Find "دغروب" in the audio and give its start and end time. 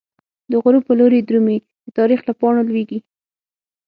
0.51-0.83